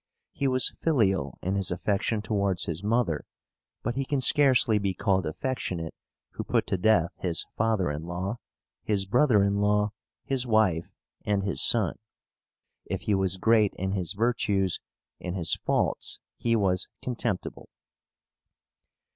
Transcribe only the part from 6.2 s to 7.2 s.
who put to death